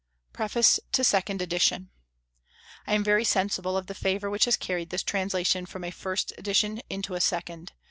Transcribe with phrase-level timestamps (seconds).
[0.33, 1.91] PREFACE TO SECOND EDITION.
[2.87, 6.33] I am very sensible of the favour which has carried this translation from a first
[6.39, 7.73] edition into a second.